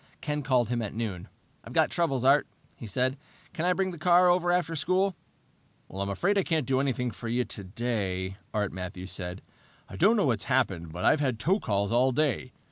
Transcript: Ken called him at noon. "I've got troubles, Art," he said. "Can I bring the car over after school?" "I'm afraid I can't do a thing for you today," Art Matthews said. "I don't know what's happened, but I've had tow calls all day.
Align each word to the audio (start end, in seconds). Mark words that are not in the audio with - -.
Ken 0.19 0.41
called 0.41 0.69
him 0.69 0.81
at 0.81 0.95
noon. 0.95 1.27
"I've 1.63 1.73
got 1.73 1.91
troubles, 1.91 2.23
Art," 2.23 2.47
he 2.75 2.87
said. 2.87 3.17
"Can 3.53 3.65
I 3.65 3.73
bring 3.73 3.91
the 3.91 3.99
car 3.99 4.29
over 4.29 4.51
after 4.51 4.75
school?" 4.75 5.15
"I'm 5.91 6.09
afraid 6.09 6.39
I 6.39 6.43
can't 6.43 6.65
do 6.65 6.79
a 6.79 6.91
thing 6.91 7.11
for 7.11 7.27
you 7.27 7.45
today," 7.45 8.37
Art 8.51 8.73
Matthews 8.73 9.11
said. 9.11 9.43
"I 9.87 9.97
don't 9.97 10.17
know 10.17 10.25
what's 10.25 10.45
happened, 10.45 10.91
but 10.91 11.05
I've 11.05 11.19
had 11.19 11.37
tow 11.37 11.59
calls 11.59 11.91
all 11.91 12.11
day. 12.11 12.51